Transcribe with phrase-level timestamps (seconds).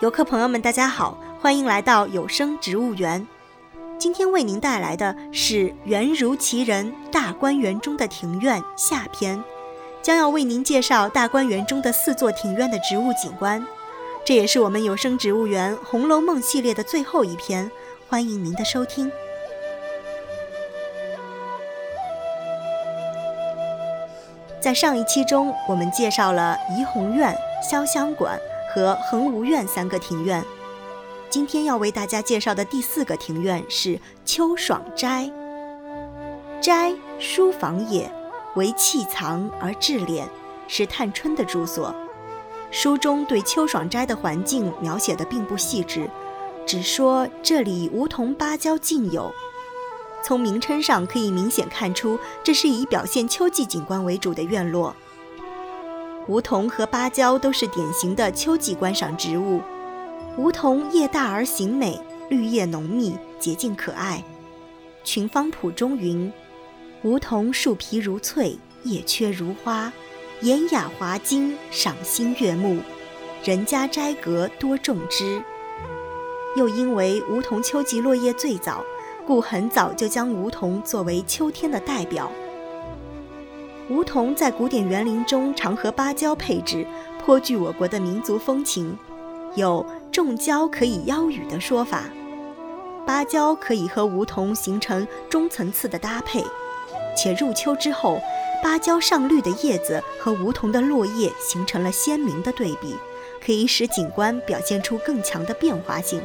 [0.00, 3.26] 游客朋友们，大家好，欢迎来到有声植物园。
[3.98, 9.44] 今天为您带来的是《缘如其人大观园中的庭院》下篇，
[10.00, 13.62] 将要为您介绍大观园中的四座庭院的植物景观。
[14.24, 17.70] 这也是我们有声植物园《红楼梦》系列的最后一篇，
[18.08, 19.12] 欢迎您的收听。
[24.62, 27.36] 在上一期中，我们介绍了怡红院、
[27.70, 28.40] 潇湘馆。
[28.72, 30.44] 和恒芜苑三个庭院，
[31.28, 35.28] 今天要为大家介绍的第四个庭院是秋爽斋。
[36.60, 38.08] 斋，书房也，
[38.54, 40.24] 为气藏而治敛，
[40.68, 41.92] 是探春的住所。
[42.70, 46.08] 书中对秋爽斋的环境描写的并不细致，
[46.64, 49.32] 只说这里梧桐芭蕉尽有。
[50.22, 54.94] 从名称上可以明显看出，这是以表现秋季景观为主的院落。
[56.28, 59.60] 梧桐和芭蕉都是典型的秋季观赏植物。
[60.36, 64.22] 梧桐叶大而形美，绿叶浓密，洁净可爱。
[65.02, 66.32] 群芳谱中云
[67.02, 69.92] ：“梧桐树皮如翠，叶缺如花，
[70.40, 72.78] 典雅华金，赏心悦目。
[73.42, 75.42] 人家斋阁多种之。”
[76.56, 78.84] 又因为梧桐秋季落叶最早，
[79.26, 82.30] 故很早就将梧桐作为秋天的代表。
[83.90, 86.86] 梧桐在古典园林中常和芭蕉配置，
[87.18, 88.96] 颇具我国的民族风情，
[89.56, 92.04] 有种蕉可以邀雨的说法。
[93.04, 96.44] 芭蕉可以和梧桐形成中层次的搭配，
[97.16, 98.20] 且入秋之后，
[98.62, 102.94] 芭蕉上绿的叶子和梧桐的落叶形成了鲜明的对比，
[103.44, 106.22] 可以使景观表现出更强的变化性。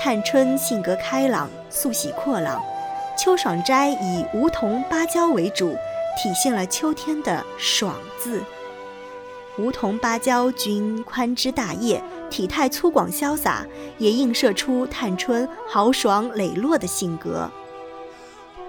[0.00, 2.62] 探春性格开朗，素喜阔朗。
[3.16, 5.76] 秋爽斋以梧桐、芭蕉为主，
[6.16, 8.42] 体现了秋天的“爽”字。
[9.58, 13.66] 梧桐、芭蕉均宽枝大叶，体态粗犷潇洒，
[13.98, 17.50] 也映射出探春豪爽磊落的性格。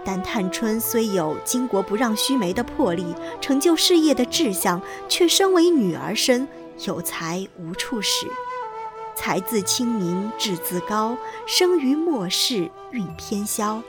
[0.03, 3.05] 但探春虽有巾帼不让须眉的魄力，
[3.39, 6.45] 成就事业的志向，却身为女儿身，
[6.85, 8.27] 有才无处使。
[9.15, 11.15] 才自清明志自高，
[11.45, 13.81] 生于末世运偏消。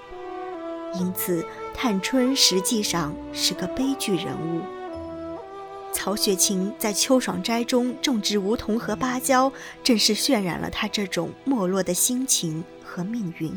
[0.99, 1.45] 因此，
[1.75, 4.61] 探春实际上是个悲剧人物。
[5.93, 9.53] 曹雪芹在秋爽斋中种植梧桐和芭蕉，
[9.83, 13.57] 正是渲染了他这种没落的心情和命运。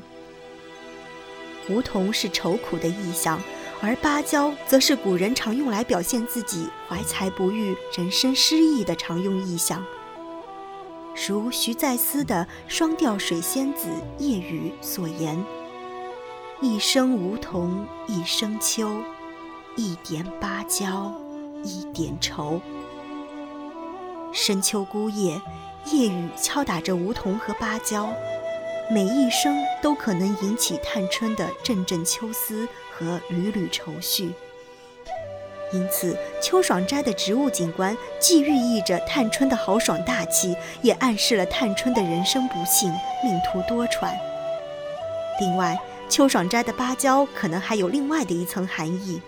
[1.69, 3.41] 梧桐是愁苦的意象，
[3.81, 9.83] 而芭蕉则是古人常用来表现自己怀才不遇、人生失意的常用意象。
[11.27, 13.87] 如徐再思的《双调水仙子·
[14.23, 15.43] 夜雨》所言。
[16.59, 18.90] 一生梧桐一生秋，
[19.75, 21.13] 一点芭蕉
[21.63, 22.59] 一点愁。
[24.34, 25.40] 深秋孤夜，
[25.85, 28.09] 夜雨敲打着梧桐和芭蕉，
[28.90, 34.34] 每一声都可能引起探春的阵阵秋思和缕缕愁绪。
[35.72, 42.89] 因此，秋爽斋的植物景观既寓意着探春的豪爽大气，也暗示了探春的人生不幸、
[43.24, 44.12] 命途多舛。
[45.39, 45.79] 另外，
[46.09, 49.22] 秋爽斋的芭蕉可能还有另外的一层含义。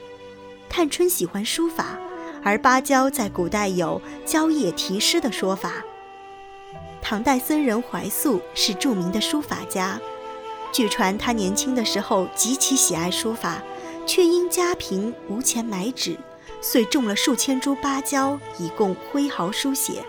[0.69, 1.97] 探春喜欢书法，
[2.43, 5.83] 而芭蕉在古代有“蕉叶题诗”的说法。
[7.01, 9.99] 唐代僧人怀素是著名的书法家，
[10.71, 13.63] 据传他年轻的时候极其喜爱书法，
[14.05, 16.17] 却因家贫无钱买纸，
[16.61, 20.03] 遂种了数千株芭蕉以供挥毫书写。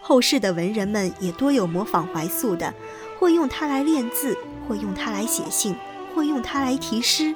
[0.00, 2.72] 后世的文人们也多有模仿怀素的，
[3.18, 4.38] 或用它来练字。
[4.66, 5.74] 或用它来写信，
[6.14, 7.34] 或用它来题诗，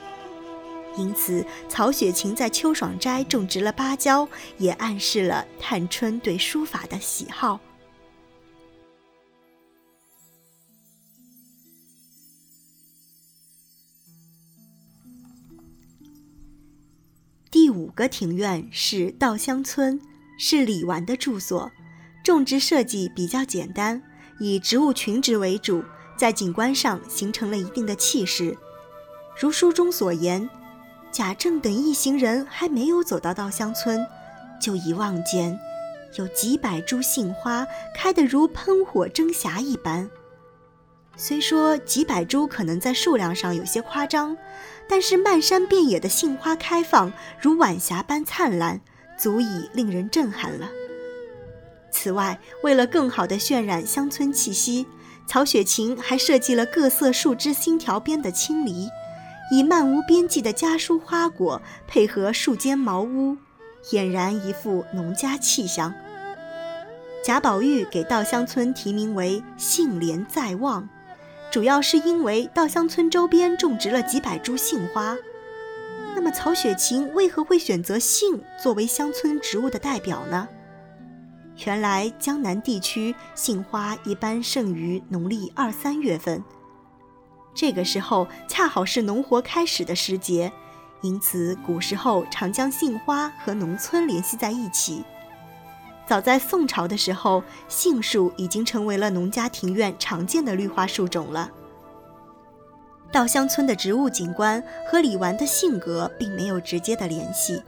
[0.96, 7.60] 因此曹雪芹在秋爽斋种植了芭蕉，也暗示了探春对书法的喜好。
[17.50, 20.00] 第五个庭院是稻香村，
[20.38, 21.70] 是李纨的住所，
[22.24, 24.02] 种植设计比较简单，
[24.38, 25.84] 以植物群植为主。
[26.20, 28.54] 在景观上形成了一定的气势，
[29.38, 30.50] 如书中所言，
[31.10, 34.06] 贾政等一行人还没有走到稻香村，
[34.60, 35.58] 就已望见
[36.18, 40.10] 有几百株杏花开得如喷火蒸霞一般。
[41.16, 44.36] 虽说几百株可能在数量上有些夸张，
[44.86, 48.82] 但是漫山遍野的杏花开放如晚霞般灿烂，
[49.18, 50.68] 足以令人震撼了。
[51.90, 54.86] 此外，为了更好地渲染乡村气息。
[55.30, 58.88] 曹雪芹还设计了各色树枝星条边的青篱，
[59.52, 63.36] 以漫无边际的家书花果配合树间茅屋，
[63.84, 65.94] 俨然一副农家气象。
[67.24, 70.88] 贾宝玉给稻香村题名为“杏帘在望”，
[71.48, 75.16] 主要是因为稻香村周边种植了几百株杏花。
[76.16, 80.48] 那么曹雪芹为何会选择杏作为乡村植物的代表呢？
[81.66, 86.42] 原来江南地区杏花一般盛于农历二三月份，
[87.54, 90.50] 这个时候恰好是农活开始的时节，
[91.02, 95.04] 因此古时候常将杏花和农村联系在一起。
[96.06, 101.50] 早在宋朝的时候，杏树已经成为了农家庭院常见的绿化树种了。
[103.12, 107.62] 稻香村的植物景观和李纨的性格并没有直接的联系，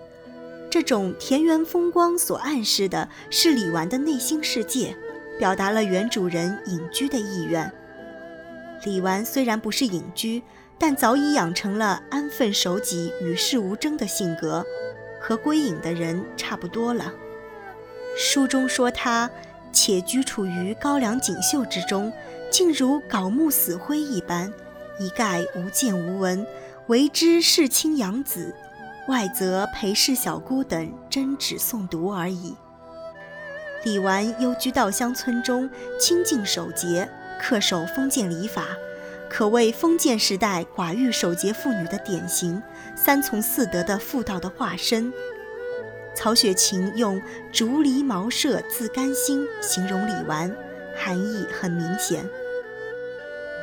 [0.72, 4.96] 这种田园风光所暗示的是李纨的内心世界，
[5.38, 7.70] 表达了原主人隐居的意愿。
[8.82, 10.42] 李纨虽然不是隐居，
[10.78, 14.64] 但早已养成了安分守己、与世无争的性格，
[15.20, 17.12] 和归隐的人差不多了。
[18.16, 19.30] 书中说他，
[19.74, 22.10] 且居处于高粱锦绣之中，
[22.50, 24.50] 竟如槁木死灰一般，
[24.98, 26.46] 一概无见无闻，
[26.86, 28.54] 为之世亲养子，
[29.08, 32.54] 外则陪侍小姑等针指诵读而已。
[33.84, 35.68] 李纨幽居稻香村中，
[35.98, 37.08] 清静守节，
[37.42, 38.68] 恪守封建礼法，
[39.28, 42.62] 可谓封建时代寡欲守节妇女的典型，
[42.94, 45.12] 三从四德的妇道的化身。
[46.14, 47.20] 曹雪芹用
[47.50, 50.54] “竹篱茅舍自甘心”形容李纨，
[50.94, 52.24] 含义很明显。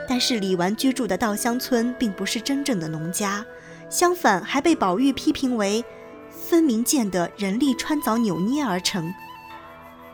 [0.05, 3.45] 但是李纨居住的稻香村并不是真正的农家，
[3.89, 5.83] 相反还被宝玉批评为
[6.29, 9.13] “分明见得人力穿凿扭捏而成”。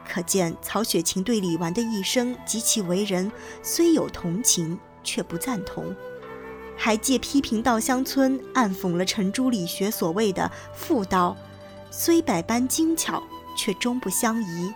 [0.07, 3.31] 可见曹雪芹对李纨的一生及其为人
[3.61, 5.95] 虽有同情，却不赞同，
[6.77, 11.35] 还借批评稻香村暗讽了程朱理学所谓的妇道。
[11.91, 13.23] 虽百般精巧，
[13.57, 14.73] 却终不相宜，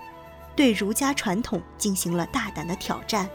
[0.55, 3.29] 对儒家传统进行了大胆的挑战。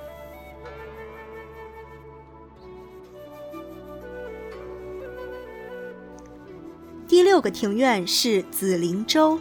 [7.14, 9.38] 第六个庭院是紫菱洲，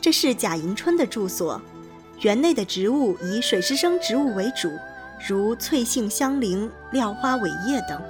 [0.00, 1.60] 这是贾迎春的住所。
[2.20, 4.70] 园内的植物以水湿生植物为主，
[5.28, 8.00] 如翠杏、香菱、廖花、伟叶等。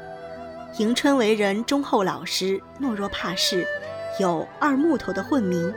[0.77, 3.67] 迎春为人忠厚老实，懦弱怕事。
[4.19, 5.73] 有二木头的混名，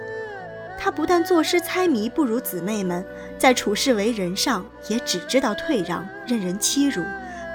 [0.77, 3.05] 他不但作诗猜谜不如姊妹们，
[3.39, 7.01] 在处事为人上也只知道退让，任人欺辱，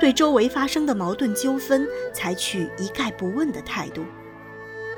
[0.01, 4.03] 对周围发生的矛盾纠纷采取一概不问的态度。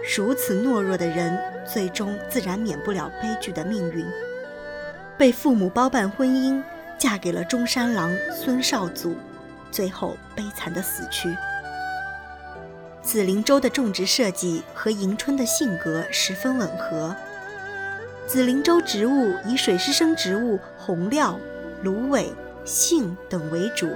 [0.02, 4.04] 如此懦弱的人，最终自然免不了悲剧的命运，
[5.16, 6.62] 被父母包办婚姻，
[6.98, 9.14] 嫁给了中山狼孙绍祖，
[9.70, 11.34] 最后悲惨的死去。
[13.02, 17.14] 紫菱洲的种植设计和迎春的性格十分吻合。
[18.26, 21.38] 紫菱洲植物以水湿生植物红料、
[21.82, 22.32] 芦苇、
[22.64, 23.88] 杏等为主，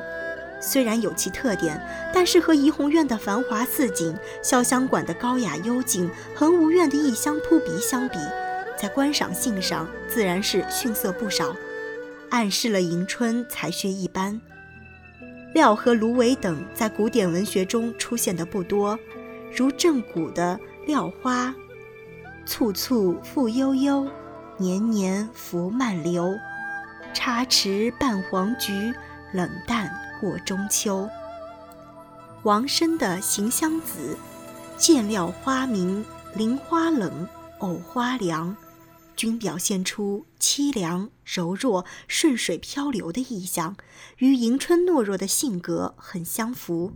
[0.67, 1.79] 虽然有其特点，
[2.13, 8.17] 但是和怡红院的繁华似锦、潇湘馆的高雅幽静、恒芜院的异香扑鼻相比，
[8.81, 11.55] 在观赏性上自然是逊色不少，
[12.31, 14.41] 暗示了迎春才学一般。
[15.53, 18.99] 料和芦苇等在古典文学中出现的不多，
[19.55, 21.55] 如正骨的料花，
[22.47, 24.09] 簇簇复悠悠，
[24.57, 26.35] 年年拂漫流，
[27.13, 28.93] 插池半黄菊，
[29.33, 29.89] 冷淡
[30.25, 31.07] 过中秋。
[32.45, 34.17] 王生的行香子，
[34.79, 36.03] 见料花明，
[36.35, 37.29] 菱花冷，
[37.59, 38.57] 藕花凉。
[39.15, 43.77] 均表现出凄凉、柔弱、顺水漂流的意象，
[44.17, 46.95] 与迎春懦弱的性格很相符。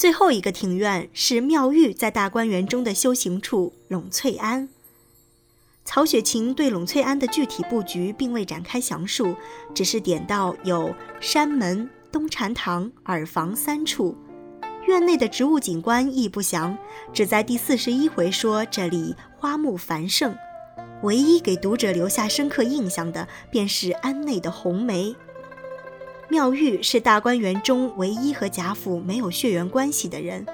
[0.00, 4.70] 最后一个庭院是妙玉在大观园中的修行处栊翠庵。
[5.84, 9.34] 曹雪芹对栊翠庵的具体布局并未展开详述，
[9.74, 14.16] 只是点到有山门、东禅堂、耳房三处。
[14.86, 16.78] 院内的植物景观亦不详，
[17.12, 20.34] 只在第四十一回说这里花木繁盛。
[21.02, 25.14] 唯一给读者留下深刻印象的，便是庵内的红梅。
[26.30, 30.46] 妙玉是大观园中唯一和贾府没有血缘关系的人，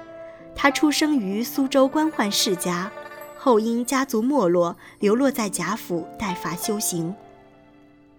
[0.55, 2.91] 她出生于苏州官宦世家。
[3.37, 7.15] 后因家族没落，流落在贾府代发修行。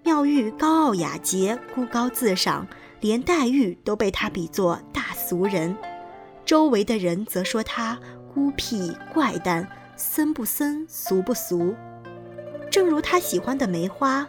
[0.04, 2.66] 妙玉高傲雅洁，孤高自赏，
[3.00, 5.76] 连黛玉都被他比作大俗人。
[6.46, 7.98] 周围的人则说他
[8.32, 11.74] 孤僻怪诞，僧不僧，俗不俗。
[12.70, 14.28] 正如他喜欢的梅花，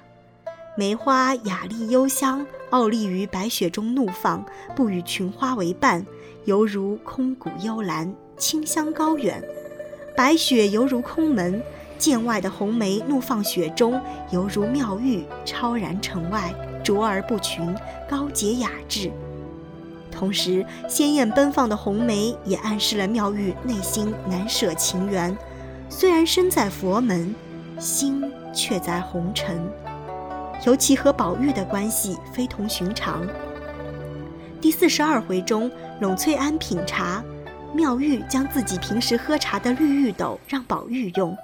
[0.76, 4.46] 梅花雅丽幽香，傲立于白雪中怒放，
[4.76, 6.06] 不与群花为伴，
[6.46, 9.44] 犹如空谷幽兰，清香高远。
[10.16, 11.62] 白雪犹如空门，
[11.98, 14.00] 剑外的红梅怒放雪中，
[14.32, 17.76] 犹如妙玉超然城外，卓而不群，
[18.10, 19.12] 高洁雅致。
[20.12, 25.36] 同时，鲜艳奔放的红梅也暗示了妙玉内心难舍情缘，
[25.90, 27.34] 虽然身在佛门，
[27.80, 29.58] 心却在红尘。
[30.66, 33.28] 尤其和宝玉的关系非同寻常。
[34.60, 37.24] 第四十二回中，冷翠庵品茶。
[37.72, 41.38] 妙玉将自己平时喝茶的绿玉斗让宝玉用，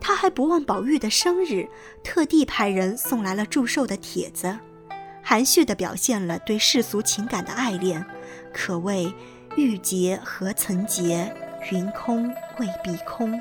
[0.00, 1.68] 他还不忘宝玉的生日，
[2.02, 4.58] 特地派人送来了祝寿的帖子，
[5.22, 8.02] 含蓄地表现了对世俗情感的爱恋，
[8.54, 9.12] 可谓
[9.54, 11.30] 玉洁何曾洁，
[11.70, 12.26] 云空
[12.58, 13.38] 未必空。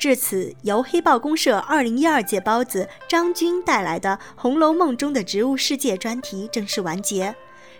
[0.00, 7.34] 至此，由黑豹公社二零一二届包子张军带来的《红楼梦中的植物世界》专题正式完结。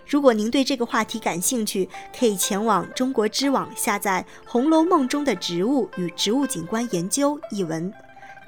[0.05, 7.91] 如果您对这个话题感兴趣，可以前往中国知网下载《红楼梦中的植物与植物景观研究》一文。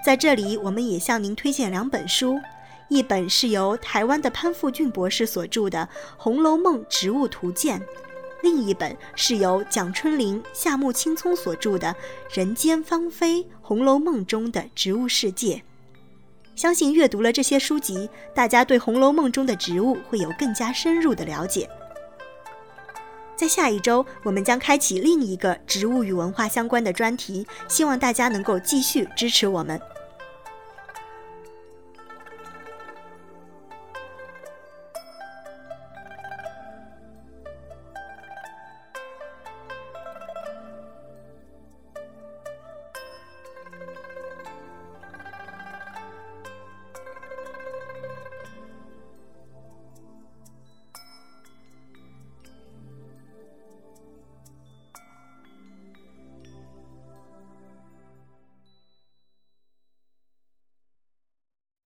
[0.05, 2.39] 在这里，我们也向您推荐两本书，
[2.89, 5.79] 一本是由台湾的潘富俊博士所著的
[6.15, 7.79] 《红楼梦植物图鉴》。
[8.43, 11.88] 另一本是由蒋春林、夏目青葱所著的
[12.38, 15.55] 《人间芳菲：红楼梦中的植物世界》。
[16.53, 21.69] 相信阅读了这些书籍，大家对《红楼梦》中的植物会有更加深入的了解。
[23.38, 29.79] 在下一周，我们将开启另一个植物与文化相关的专题，希望大家能够继续支持我们。